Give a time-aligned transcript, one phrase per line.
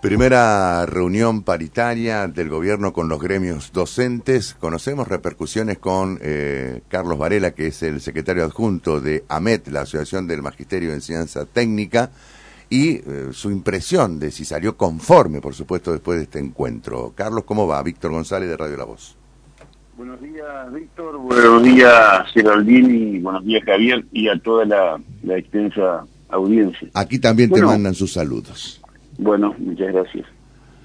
[0.00, 4.54] Primera reunión paritaria del gobierno con los gremios docentes.
[4.54, 10.28] Conocemos repercusiones con eh, Carlos Varela, que es el secretario adjunto de AMET, la Asociación
[10.28, 12.12] del Magisterio de Enseñanza Técnica,
[12.70, 17.12] y eh, su impresión de si salió conforme, por supuesto, después de este encuentro.
[17.16, 17.82] Carlos, ¿cómo va?
[17.82, 19.16] Víctor González de Radio La Voz.
[19.96, 21.18] Buenos días, Víctor.
[21.18, 23.18] Buenos días, Geraldini.
[23.18, 25.00] Buenos días, Javier, y a toda la,
[25.36, 26.88] extensa audiencia.
[26.94, 28.80] Aquí también te mandan sus saludos.
[29.18, 30.26] Bueno, muchas gracias.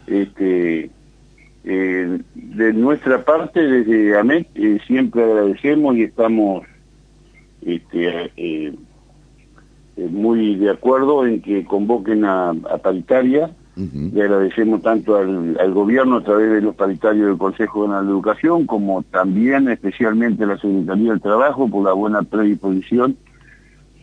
[0.07, 0.89] Este,
[1.63, 6.65] eh, de nuestra parte, desde AMET, eh, siempre agradecemos y estamos
[7.61, 8.73] este, eh,
[9.95, 13.51] muy de acuerdo en que convoquen a, paritaria.
[13.75, 18.11] Le agradecemos tanto al, al, gobierno a través de los paritarios del Consejo General de
[18.11, 23.17] Educación, como también especialmente a la Secretaría del Trabajo por la buena predisposición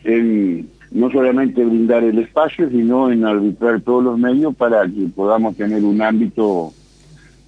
[0.03, 5.57] en no solamente brindar el espacio, sino en arbitrar todos los medios para que podamos
[5.57, 6.73] tener un ámbito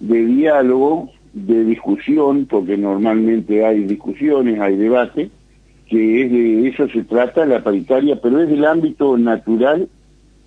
[0.00, 5.30] de diálogo, de discusión, porque normalmente hay discusiones, hay debate,
[5.88, 9.88] que es de eso se trata la paritaria, pero es del ámbito natural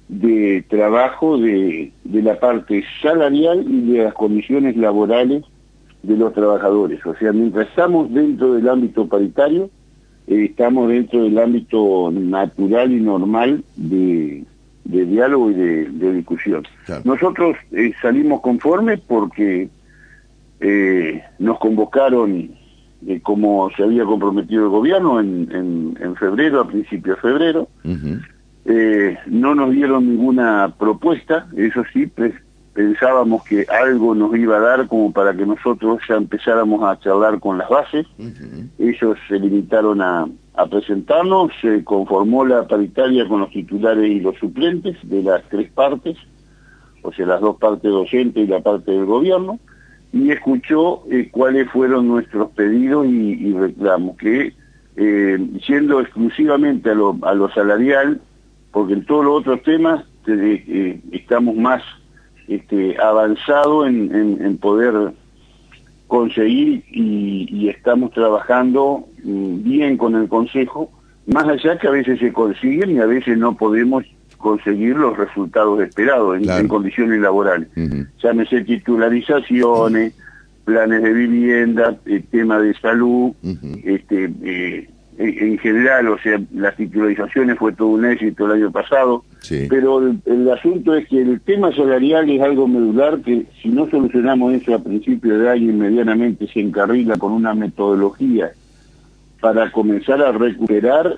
[0.08, 5.44] de trabajo de, de la parte salarial y de las condiciones laborales
[6.04, 7.04] de los trabajadores.
[7.06, 9.70] O sea, mientras estamos dentro del ámbito paritario,
[10.28, 14.44] eh, estamos dentro del ámbito natural y normal de,
[14.84, 16.66] diálogo y de, discusión.
[17.04, 19.70] Nosotros eh, salimos conformes porque
[20.60, 22.52] eh, nos convocaron
[23.22, 27.68] como se había comprometido el gobierno en, en, febrero, a principios de febrero.
[29.28, 32.08] no nos dieron ninguna propuesta, eso sí,
[32.76, 37.40] pensábamos que algo nos iba a dar como para que nosotros ya empezáramos a charlar
[37.40, 38.06] con las bases.
[38.78, 40.28] Ellos se limitaron a,
[40.70, 46.18] presentarnos, se conformó la paritaria con los titulares y los suplentes de las tres partes,
[47.02, 49.58] o sea, las dos partes docentes y la parte del gobierno,
[50.12, 54.54] y escuchó eh, cuáles fueron nuestros pedidos y, reclamos, que
[54.98, 58.20] eh, yendo exclusivamente a lo, a lo salarial,
[58.72, 61.82] porque en todos los otros temas eh, estamos más
[62.48, 65.14] este, avanzado en, poder
[66.08, 70.92] conseguir y, estamos trabajando mm, bien con el Consejo,
[71.28, 74.04] más allá que a veces se consiguen y a veces no podemos
[74.38, 77.68] conseguir los resultados esperados en, condiciones laborales.
[78.22, 80.14] Llámese titularizaciones,
[80.66, 83.34] planes de vivienda, el tema de salud,
[83.84, 89.24] este, eh, en, general, o sea, las titularizaciones fue todo un éxito el año pasado,
[89.70, 94.54] pero el, asunto es que el tema salarial es algo medular que si no solucionamos
[94.54, 98.52] eso a principio de año inmediatamente se encarrila con una metodología
[99.40, 101.16] para comenzar a recuperar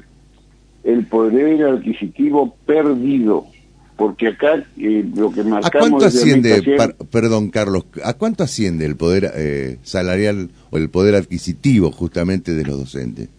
[0.83, 3.45] el poder adquisitivo perdido.
[3.95, 5.65] Porque acá eh, lo que marcamos...
[5.65, 6.61] ¿A cuánto asciende,
[7.09, 12.63] perdón Carlos, a cuánto asciende el poder eh, salarial o el poder adquisitivo justamente de
[12.63, 13.29] los docentes?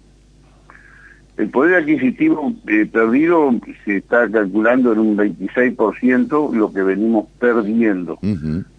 [1.38, 3.54] El poder adquisitivo eh, perdido
[3.84, 8.18] se está calculando en un 26% lo que venimos perdiendo.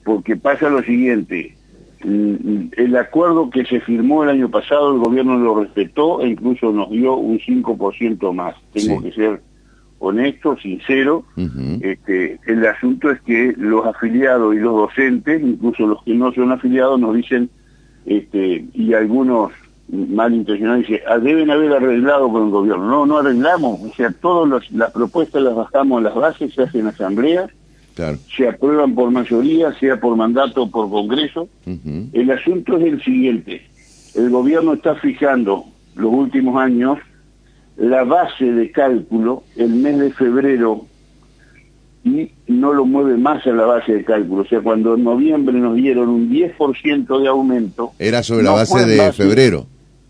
[0.04, 1.56] Porque pasa lo siguiente,
[2.02, 6.90] el acuerdo que se firmó el año pasado el gobierno lo respetó e incluso nos
[6.92, 8.56] dio un 5% más.
[8.74, 9.42] Tengo que ser
[10.00, 11.24] honesto, sincero.
[11.82, 16.52] este, el asunto es que los afiliados y los docentes, incluso los que no son
[16.52, 17.50] afiliados, nos dicen,
[18.06, 19.54] este, y algunos
[19.92, 22.88] malintencionados dice, ah, deben haber arreglado con el gobierno.
[22.88, 23.82] No, no arreglamos.
[23.82, 27.50] O sea, todas las propuestas las bajamos a las bases, se hacen asambleas,
[28.36, 31.50] se aprueban por mayoría, sea por mandato o por congreso.
[32.14, 33.62] El asunto es el siguiente.
[34.16, 37.00] El gobierno está fijando los últimos años
[37.76, 40.86] la base de cálculo el mes de febrero
[42.04, 44.44] y no lo mueve más a la base de cálculo.
[44.44, 47.92] O sea, cuando en noviembre nos dieron un 10% de aumento...
[48.00, 49.68] Era sobre la base de febrero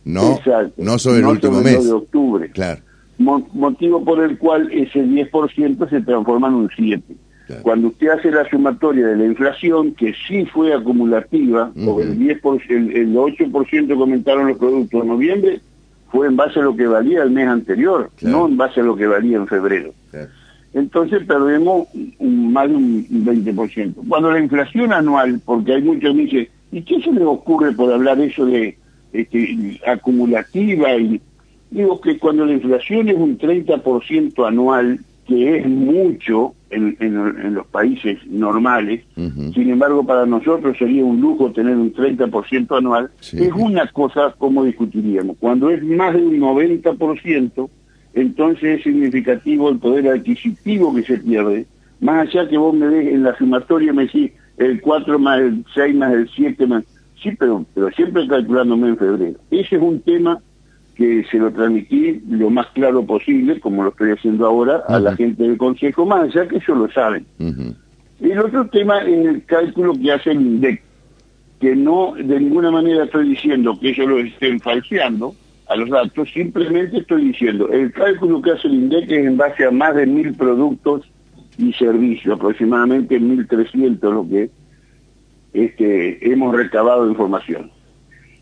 [0.09, 0.40] no,
[0.78, 1.86] no sobre el último mes.
[1.86, 2.50] de octubre.
[2.52, 2.81] Claro.
[3.18, 7.02] motivo por el cual ese 10% se transforma en un 7%.
[7.64, 12.62] Cuando usted hace la sumatoria de la inflación, que sí fue acumulativa, o el, 10%,
[12.69, 15.62] el, el 8% que aumentaron los productos en noviembre,
[16.12, 18.95] fue en base a lo que valía el mes anterior, no en base a lo
[18.95, 19.94] que valía en febrero.
[20.74, 21.88] Entonces perdemos
[22.19, 23.94] más de un 20%.
[24.07, 27.92] Cuando la inflación anual, porque hay muchos que dicen, ¿y qué se les ocurre por
[27.92, 28.78] hablar eso de
[29.14, 31.22] este, acumulativa y
[31.72, 37.68] digo que cuando la inflación es un 30% anual, que es mucho en, en, los
[37.68, 43.86] países normales, sin embargo para nosotros sería un lujo tener un 30% anual, es una
[43.92, 45.38] cosa como discutiríamos.
[45.40, 47.70] Cuando es más de un 90%,
[48.14, 51.66] entonces es significativo el poder adquisitivo que se pierde,
[52.02, 55.66] Más allá que vos me des en la sumatoria, me decís el 4 más el
[55.74, 56.84] 6 más el 7 más...
[57.21, 59.39] Sí, pero, pero siempre calculándome en febrero.
[59.51, 60.39] Ese es un tema
[60.95, 65.16] que se lo transmití lo más claro posible, como lo estoy haciendo ahora, a la
[65.16, 67.25] gente del Consejo, más allá que ellos lo saben.
[68.19, 70.81] El otro tema es el cálculo que hace el INDEC,
[71.62, 75.33] que no de ninguna manera estoy diciendo que ellos lo estén falseando
[75.69, 79.65] a los datos, simplemente estoy diciendo, el cálculo que hace el INDEC es en base
[79.65, 81.10] a más de mil productos
[81.57, 84.50] y servicios, aproximadamente 1.300 lo que
[85.54, 87.72] este, hemos recabado información.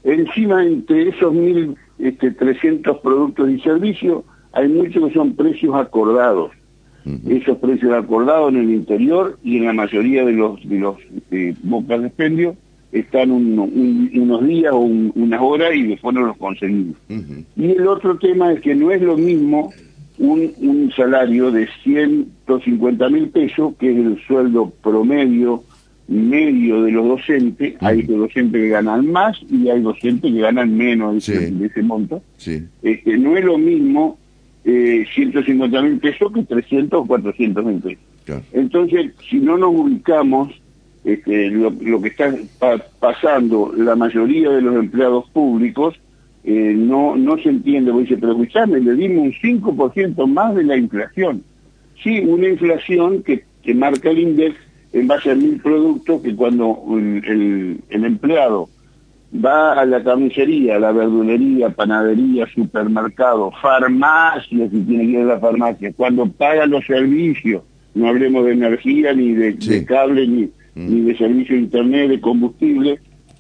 [0.04, 4.24] Encima, entre esos 1.300 este, productos y servicios,
[4.54, 6.51] hay muchos que son precios acordados.
[7.30, 11.56] Esos precios acordados en el interior y en la mayoría de los, de los este,
[11.63, 12.57] bocas de expendio
[12.92, 16.98] están unos días o unas horas y después no los conseguimos.
[17.56, 19.71] Y el otro tema es que no es lo mismo
[20.18, 25.63] un, un salario de 150 mil pesos, que es el sueldo promedio
[26.07, 31.25] medio de los docentes, hay docentes que ganan más y hay docentes que ganan menos
[31.25, 32.21] de, ese, monto.
[32.81, 34.18] Este, no es lo mismo
[34.63, 38.04] eh, 150 mil pesos que 300 o 400 mil pesos.
[38.54, 40.50] Entonces, si no nos ubicamos,
[41.04, 42.36] este, lo, que está
[43.00, 45.95] pasando la mayoría de los empleados públicos,
[46.44, 50.63] eh, no no se entiende, porque dice, pero escuchame, le dimos un 5% más de
[50.63, 51.44] la inflación.
[52.04, 54.56] Sí, una inflación que, que marca el índice
[54.99, 58.69] en base a mil productos que cuando el, el, empleado
[59.33, 65.25] va a la camisería, a la verdulería, panadería, supermercado, farmacia, si tiene que ir a
[65.25, 67.63] la farmacia, cuando paga los servicios,
[67.94, 70.49] no hablemos de energía, ni de, cable, ni, mm.
[70.75, 72.99] ni de servicio de internet, de combustible,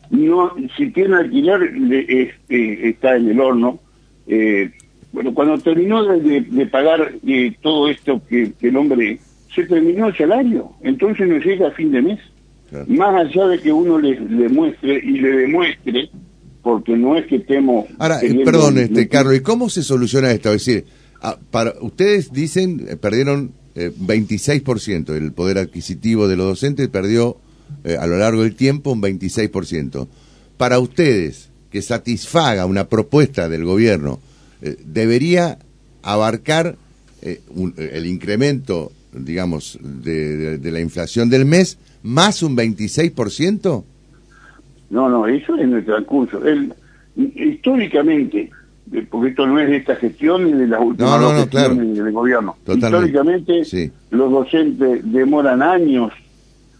[0.09, 1.61] no, si tiene alquiler,
[2.07, 3.79] este, está en el horno.
[4.27, 4.71] Eh,
[5.11, 9.19] bueno, cuando terminó de, de pagar eh, todo esto que, que, el hombre
[9.53, 12.19] se terminó el salario, entonces no llega a fin de mes.
[12.87, 16.09] Más allá de que uno le, muestre y le demuestre,
[16.61, 17.85] porque no es que estemos...
[17.97, 20.51] Ahora, eh, perdón, este, Carlos, ¿y cómo se soluciona esto?
[20.51, 20.85] Es decir,
[21.21, 27.37] ah, para ustedes dicen, eh, perdieron eh, 26%, el poder adquisitivo de los docentes perdió
[27.83, 30.07] eh, a lo largo del tiempo un 26%.
[30.57, 34.19] Para ustedes, que satisfaga una propuesta del gobierno,
[34.63, 35.59] eh, ¿debería
[36.01, 36.75] abarcar
[37.21, 43.83] el incremento, digamos, de, la inflación del mes más un 26%?
[44.89, 46.45] No, no, eso es en el transcurso.
[46.45, 46.73] El,
[47.15, 48.49] históricamente,
[49.09, 52.55] porque esto no es de esta gestión ni de las últimas no, del gobierno.
[52.67, 53.63] Históricamente,
[54.11, 56.11] los docentes demoran años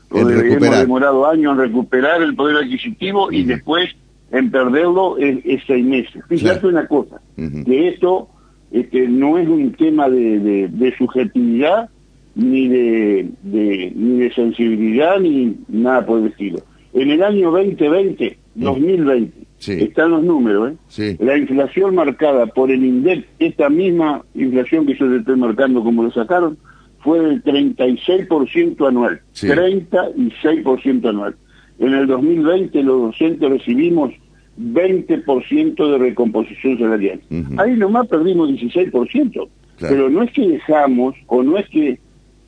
[0.10, 3.89] o hemos demorado años en recuperar el poder adquisitivo y después
[4.31, 6.24] en perderlo es, seis meses.
[6.28, 8.30] Fíjate una cosa, que esto
[8.72, 11.89] este, no es un tema de, de, subjetividad,
[12.38, 16.60] ni de, ni de sensibilidad, ni nada por el estilo.
[16.94, 19.48] En el año 2020, 2020,
[19.84, 21.18] están los números, ¿eh?
[21.19, 26.04] La inflación marcada por el INDEC, esta misma inflación que yo te estoy marcando como
[26.04, 26.57] lo sacaron,
[27.00, 31.36] fue del 36% anual, 36% anual.
[31.80, 34.12] En el 2020 los docentes recibimos
[34.60, 37.19] 20% de recomposición salarial.
[37.57, 39.48] Ahí nomás perdimos 16%,
[39.80, 42.00] pero no es que dejamos o no es que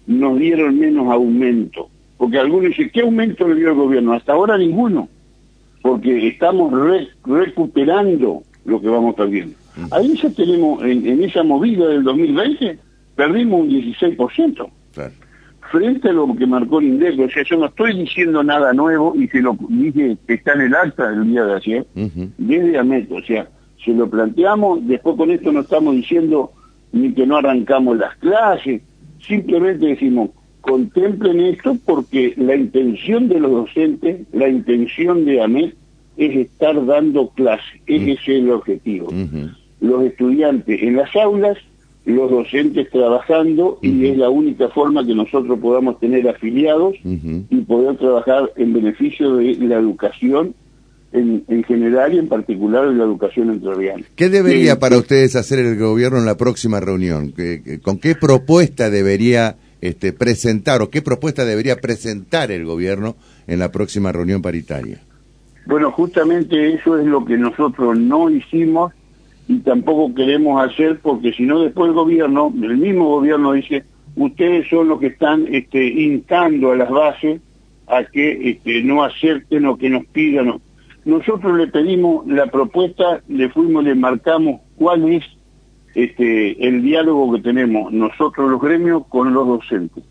[0.09, 4.13] nos dieron menos aumento, porque algunos dicen, ¿qué aumento le dio el gobierno?
[4.13, 5.07] Hasta ahora ninguno,
[5.84, 6.74] porque estamos
[7.24, 9.55] recuperando lo que vamos perdiendo.
[9.91, 12.79] Ahí ya tenemos, en, en esa movida del 2020,
[13.15, 14.69] perdimos un 16%.
[15.72, 19.13] Frente a lo que marcó el INDEC, o sea, yo no estoy diciendo nada nuevo
[19.15, 21.88] y se lo dije que está en el acta del día de ayer,
[22.39, 23.48] desde AMET, o sea,
[23.86, 26.51] se lo planteamos, después con esto no estamos diciendo
[26.91, 28.81] ni que no arrancamos las clases,
[29.25, 30.29] simplemente decimos,
[30.61, 35.75] contemplen esto porque la intención de los docentes, la intención de AMET
[36.17, 39.09] es estar dando clases, ese es el objetivo.
[39.79, 41.57] Los estudiantes en las aulas
[42.05, 47.97] los docentes trabajando y es la única forma que nosotros podamos tener afiliados y poder
[47.97, 50.55] trabajar en beneficio de la educación
[51.12, 54.04] en, en general y en particular de la educación entrerriana.
[54.16, 57.34] ¿Qué debería para ustedes hacer el gobierno en la próxima reunión?
[57.82, 63.16] ¿Con qué propuesta debería este, presentar o qué propuesta debería presentar el gobierno
[63.48, 65.00] en la próxima reunión paritaria?
[65.66, 68.94] Bueno, justamente eso es lo que nosotros no hicimos
[69.48, 73.84] y tampoco queremos hacer porque si no después el gobierno, el mismo gobierno dice,
[74.16, 77.42] ustedes son los que están este, instando a las bases
[77.88, 80.60] a que este, no acepten o que nos pidan.
[81.06, 85.24] Nosotros le pedimos la propuesta, le fuimos, le marcamos cuál es
[85.96, 90.03] este, el diálogo que tenemos nosotros los gremios con los docentes.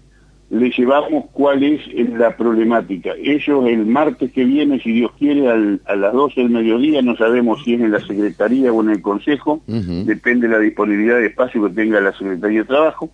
[0.51, 1.81] le llevamos cuál es
[2.19, 3.11] la problemática.
[3.23, 7.63] Ellos el martes que viene, si Dios quiere, a las 12 del mediodía, no sabemos
[7.65, 11.63] si es en la Secretaría o en el Consejo, depende de la disponibilidad de espacio
[11.65, 13.11] que tenga la Secretaría de Trabajo,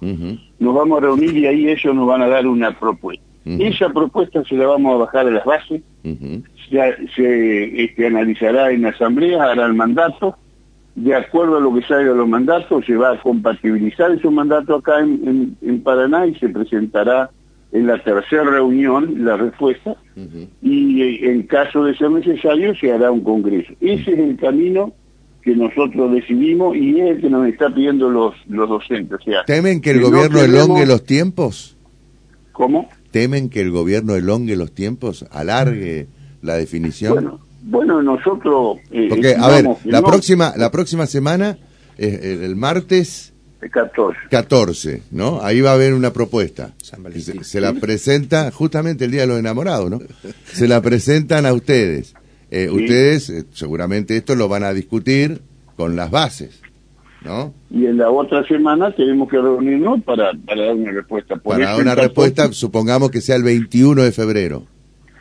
[0.60, 3.24] nos vamos a reunir y ahí ellos nos van a dar una propuesta.
[3.44, 9.44] Esa propuesta se la vamos a bajar a las bases, se, este, analizará en Asamblea,
[9.44, 10.36] hará el mandato,
[10.94, 14.80] de acuerdo a lo que salga de los mandatos, se va a compatibilizar esos mandatos
[14.80, 17.30] acá en, en, Paraná y se presentará
[17.72, 19.96] en la tercera reunión la respuesta
[20.62, 23.72] y eh, en caso de ser necesario se hará un congreso.
[23.80, 24.92] Ese es el camino
[25.42, 29.18] que nosotros decidimos y es el que nos está pidiendo los, los docentes.
[29.20, 31.76] O sea, ¿Temen que el gobierno elongue los tiempos?
[32.52, 32.88] ¿Cómo?
[33.14, 36.08] ¿Temen que el gobierno elongue los tiempos, alargue
[36.42, 37.14] la definición?
[37.14, 38.78] Bueno, bueno, nosotros...
[38.90, 41.56] Eh, Porque, a ver, la, próxima, la próxima semana,
[41.96, 43.32] eh, el martes...
[43.70, 44.18] 14.
[44.30, 45.40] 14, ¿no?
[45.42, 46.72] Ahí va a haber una propuesta.
[47.42, 50.00] Se, la presenta justamente el Día de los Enamorados, ¿no?
[50.46, 52.14] Se la presentan a ustedes.
[52.50, 55.40] Eh, ustedes seguramente esto lo van a discutir
[55.76, 56.60] con las bases,
[57.24, 57.54] ¿no?
[57.70, 61.36] Y en la otra semana tenemos que reunirnos para, para dar una respuesta.
[61.36, 64.64] para dar una respuesta, supongamos que sea el 21 de febrero,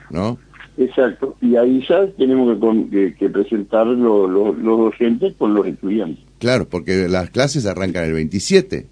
[0.10, 0.38] ¿no?
[0.77, 2.57] Exacto, y ahí ya tenemos
[2.89, 6.24] que, presentar los docentes con los estudiantes.
[6.39, 8.88] Claro, porque las clases arrancan el 27.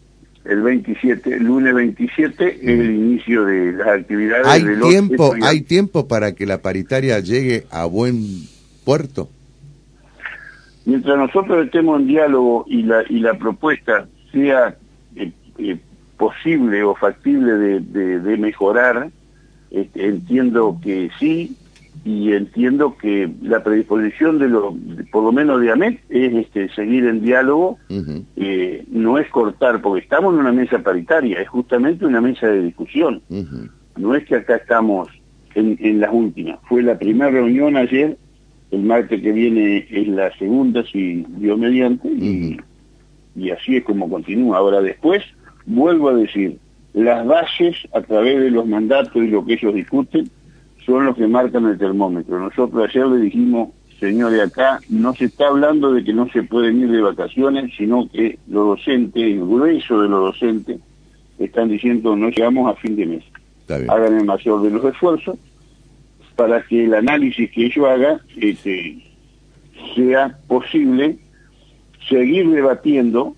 [0.45, 4.47] El 27, el lunes 27 es el inicio de las actividades.
[4.47, 8.25] ¿Hay, tiempo, ¿Hay tiempo para que la paritaria llegue a buen
[8.83, 9.29] puerto?
[10.85, 14.75] Mientras nosotros estemos en diálogo y la, y la propuesta sea
[15.15, 15.77] eh, eh,
[16.17, 19.09] posible o factible de, mejorar,
[19.69, 21.55] este, entiendo que sí,
[22.03, 24.75] y entiendo que la predisposición de lo,
[25.11, 27.77] por lo menos de AMET es este, seguir en diálogo,
[28.35, 32.63] eh, no es cortar, porque estamos en una mesa paritaria, es justamente una mesa de
[32.63, 33.21] discusión.
[33.97, 35.09] No es que acá estamos
[35.53, 36.59] en, en las últimas.
[36.63, 38.17] Fue la primera reunión ayer,
[38.71, 42.57] el martes que viene es la segunda, si dio mediante, y,
[43.35, 44.57] y así es como continúa.
[44.57, 45.23] Ahora después,
[45.65, 46.57] vuelvo a decir,
[46.93, 50.29] las bases a través de los mandatos y lo que ellos discuten,
[50.85, 52.39] son los que marcan el termómetro.
[52.39, 56.81] Nosotros ayer le dijimos, señores, acá no se está hablando de que no se pueden
[56.81, 60.79] ir de vacaciones, sino que los docentes, el grueso de los docentes,
[61.39, 63.23] están diciendo no llegamos a fin de mes.
[63.69, 65.37] Hagan el mayor de los esfuerzos
[66.41, 68.97] para que el análisis que ellos hagan este,
[69.95, 71.19] sea posible
[72.09, 73.35] seguir debatiendo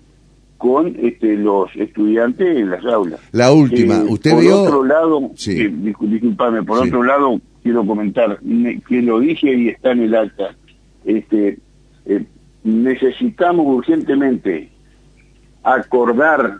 [0.56, 3.20] con este, los estudiantes en las aulas.
[3.32, 4.56] La última, eh, usted por vio...
[4.56, 5.60] Por otro lado, sí.
[5.60, 8.40] Eh, disculpame, por otro lado, quiero comentar,
[8.88, 10.56] que lo dije y está en el acta,
[11.04, 11.58] este,
[12.06, 12.24] eh,
[12.62, 14.70] necesitamos urgentemente
[15.62, 16.58] acordar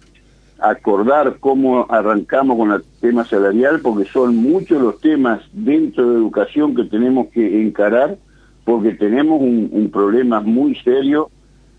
[0.71, 6.75] acordar cómo arrancamos con el tema salarial, porque son muchos los temas dentro de educación
[6.75, 8.17] que tenemos que encarar,
[8.65, 11.31] porque tenemos un, un problema muy serio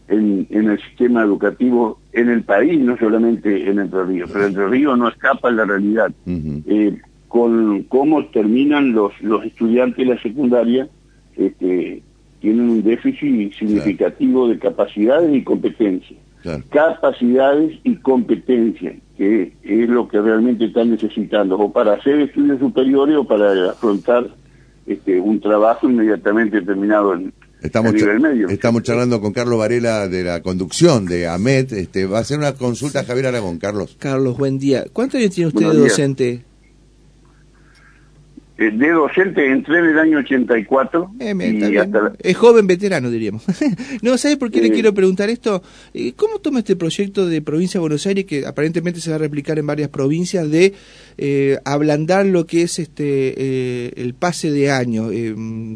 [0.07, 4.97] en, el sistema educativo en el país, no solamente en Entre Ríos, pero Entre Ríos
[4.97, 6.11] no escapa la realidad.
[6.25, 10.87] Eh, con cómo terminan los, los estudiantes de la secundaria,
[11.35, 12.01] este,
[12.39, 16.19] tienen un déficit significativo de capacidades y competencias.
[16.69, 23.15] Capacidades y competencias, que es lo que realmente están necesitando, o para hacer estudios superiores
[23.17, 24.27] o para afrontar
[24.85, 27.95] este, un trabajo inmediatamente terminado en, Estamos,
[28.49, 31.71] estamos charlando con Carlos Varela de la conducción de AMET.
[31.71, 33.57] Este, va a ser una consulta a Javier Aragón.
[33.57, 33.95] Carlos.
[33.97, 34.85] Carlos, buen día.
[34.93, 36.45] ¿Cuántos años tiene usted de docente?
[38.57, 41.11] Eh, de docente entré en el año 84.
[41.19, 41.35] Eh,
[42.21, 43.43] y Es joven veterano, diríamos.
[44.01, 45.61] no, ¿sabes por qué le quiero preguntar esto?
[45.93, 49.19] Eh, ¿Cómo toma este proyecto de provincia de Buenos Aires, que aparentemente se va a
[49.19, 50.73] replicar en varias provincias, de
[51.65, 55.09] ablandar lo que es este el pase de año,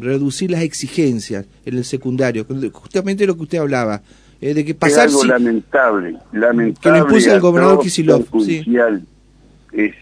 [0.00, 2.46] reducir las exigencias en el secundario?
[2.72, 4.00] Justamente lo que usted hablaba.
[4.40, 6.80] de que pasar es algo lamentable, lamentable.
[6.80, 8.26] Que lo impuso el gobernador Kicillof.
[8.42, 8.64] Sí.
[9.72, 9.94] Es,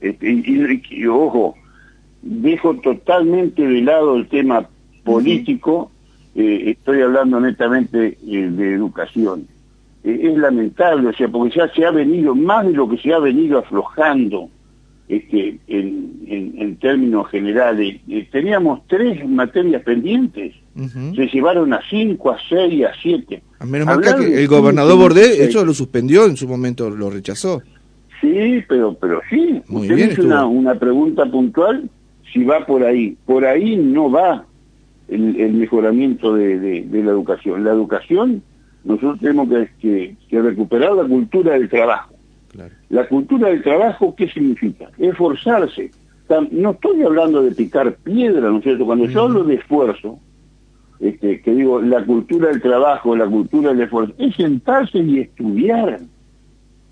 [0.00, 1.56] este, y, ojo,
[2.22, 4.68] dejo totalmente de lado el tema
[5.04, 5.90] político,
[6.34, 9.46] eh, estoy hablando netamente eh, de educación.
[10.04, 13.12] Eh, es lamentable, o sea, porque ya se ha venido, más de lo que se
[13.12, 14.48] ha venido aflojando
[15.08, 18.00] este, en, en, términos generales,
[18.30, 20.54] teníamos tres materias pendientes,
[21.16, 23.42] se llevaron a cinco, a seis, a siete.
[23.58, 27.60] A menos mal que el gobernador Bordé, eso lo suspendió en su momento, lo rechazó.
[28.20, 29.60] Sí, pero pero sí.
[29.68, 31.90] Usted hizo una, una pregunta puntual
[32.32, 33.16] si va por ahí.
[33.26, 34.44] Por ahí no va
[35.08, 37.64] el, mejoramiento de, la educación.
[37.64, 38.42] La educación,
[38.84, 39.48] nosotros tenemos
[39.80, 42.14] que, recuperar la cultura del trabajo.
[42.88, 44.90] La cultura del trabajo, ¿qué significa?
[44.98, 45.90] Esforzarse.
[46.50, 48.86] No estoy hablando de picar piedra, ¿no es cierto?
[48.86, 50.20] Cuando yo hablo de esfuerzo,
[51.00, 56.00] este, que digo, la cultura del trabajo, la cultura del esfuerzo, es sentarse y estudiar,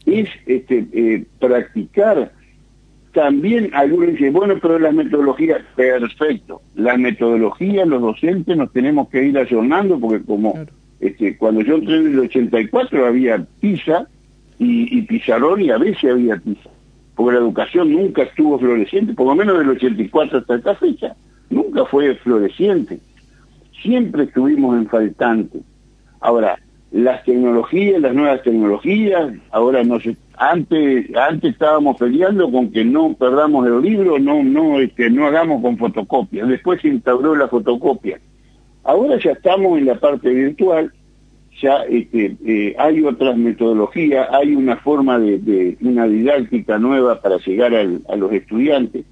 [0.07, 2.33] es este, eh, practicar.
[3.19, 9.25] También algunos dicen, bueno, pero las metodologías, perfecto, las metodologías, los docentes nos tenemos que
[9.25, 10.55] ir ayornando, porque como
[11.01, 14.07] este, cuando yo entré en el 84 había PISA
[14.61, 16.71] y, y Pizarrón y a veces había PISA,
[17.17, 21.17] porque la educación nunca estuvo floreciente, por lo menos del 84 hasta esta fecha,
[21.51, 23.01] nunca fue floreciente.
[23.83, 25.59] Siempre estuvimos en faltante.
[26.21, 26.57] Ahora,
[26.93, 33.15] las tecnologías, las nuevas tecnologías, ahora no sé, antes, antes estábamos peleando con que no
[33.15, 38.21] perdamos el libro, no, no, este, no hagamos con fotocopias, después se instauró la fotocopia.
[38.85, 40.93] Ahora ya estamos en la parte virtual,
[41.61, 47.75] ya este, eh, hay otras metodologías, hay una forma de, una didáctica nueva para llegar
[47.75, 49.05] a los estudiantes,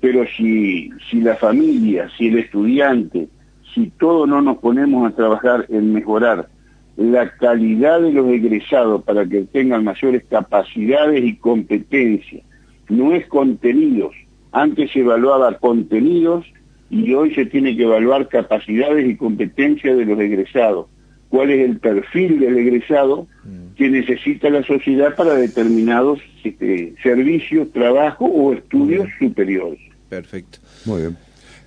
[0.00, 3.28] pero si, si la familia, si el estudiante,
[3.74, 6.48] si todos no nos ponemos a trabajar en mejorar
[6.96, 12.42] la calidad de los egresados para que tengan mayores capacidades y competencias,
[12.88, 14.14] no es contenidos.
[14.52, 16.46] Antes se evaluaba contenidos
[16.90, 20.86] y hoy se tiene que evaluar capacidades y competencias de los egresados.
[21.28, 23.74] ¿Cuál es el perfil del egresado mm.
[23.74, 29.80] que necesita la sociedad para determinados este, servicios, trabajo o estudios superiores?
[30.08, 30.58] Perfecto.
[30.84, 31.16] Muy bien.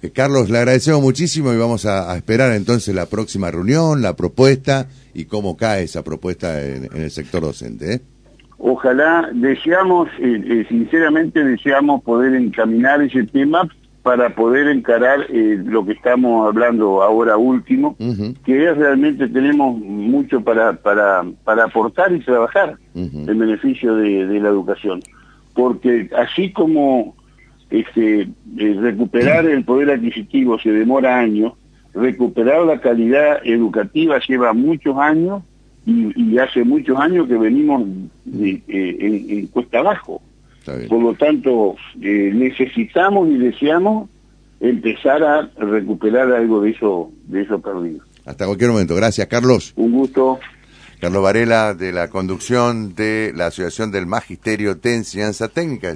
[0.02, 4.88] Eh, Carlos, le agradecemos muchísimo y vamos a, esperar entonces la próxima reunión, la propuesta
[5.14, 7.96] y cómo cae esa propuesta en, el sector docente.
[7.96, 8.02] ¿eh?
[8.60, 13.68] Ojalá, deseamos, eh, sinceramente deseamos poder encaminar ese tema
[14.04, 17.98] para poder encarar lo que estamos hablando ahora último,
[18.46, 24.48] que es realmente tenemos mucho para, para, para aportar y trabajar en beneficio de la
[24.48, 25.02] educación.
[25.54, 27.18] Porque así como
[27.70, 28.22] este,
[28.58, 31.54] eh, recuperar el poder adquisitivo se demora años,
[31.94, 35.44] recuperar la calidad educativa lleva muchos años
[35.86, 37.84] y, hace muchos años que venimos
[38.34, 40.22] eh, en, cuesta abajo.
[40.90, 44.10] Por lo tanto, eh, necesitamos y deseamos
[44.60, 48.02] empezar a recuperar algo de eso, de eso perdido.
[48.26, 48.94] Hasta cualquier momento.
[48.96, 49.72] Gracias, Carlos.
[49.78, 50.40] Un gusto.
[51.00, 55.90] Carlos Varela, de la conducción de la Asociación del Magisterio de Enseñanza Técnica.